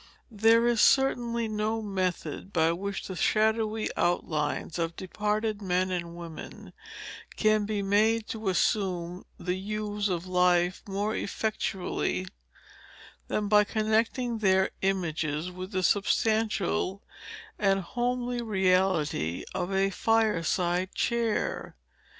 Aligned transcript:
There 0.31 0.65
is 0.65 0.81
certainly 0.81 1.47
no 1.47 1.79
method, 1.79 2.51
by 2.51 2.71
which 2.71 3.05
the 3.05 3.15
shadowy 3.15 3.87
outlines 3.95 4.79
of 4.79 4.95
departed 4.95 5.61
men 5.61 5.91
and 5.91 6.15
women 6.17 6.73
can 7.35 7.67
he 7.67 7.83
made 7.83 8.25
to 8.29 8.49
assume 8.49 9.25
the 9.39 9.53
hues 9.53 10.09
of 10.09 10.25
life 10.25 10.81
more 10.89 11.15
effectually, 11.15 12.25
than 13.27 13.47
by 13.47 13.63
connecting 13.63 14.39
their 14.39 14.71
images 14.81 15.51
with 15.51 15.69
the 15.71 15.83
substantial 15.83 17.03
and 17.59 17.81
homely 17.81 18.41
reality 18.41 19.45
of 19.53 19.71
a 19.71 19.91
fireside 19.91 20.95
chair. 20.95 21.75